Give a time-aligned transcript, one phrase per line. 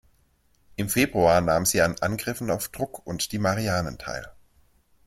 [0.77, 4.25] Im Februar nahm sie an Angriffen auf Truk und die Marianen teil.